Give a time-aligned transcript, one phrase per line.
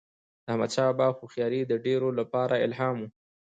[0.45, 3.07] د احمدشاه بابا هوښیاري د ډیرو لپاره الهام و.